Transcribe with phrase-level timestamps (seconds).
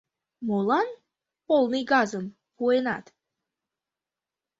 [0.47, 0.89] Молан
[1.47, 3.05] «полный газым» пуэнат?